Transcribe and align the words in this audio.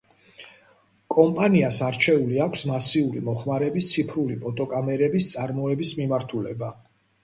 კომპანიას 1.15 1.77
არჩეული 1.89 2.41
აქვს 2.47 2.65
მასიური 2.71 3.23
მოხმარების 3.31 3.93
ციფრული 3.95 4.41
ფოტოკამერების 4.43 5.33
წარმოების 5.39 5.99
მიმართულება. 6.03 6.77